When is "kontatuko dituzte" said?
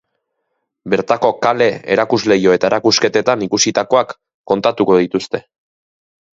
4.55-5.47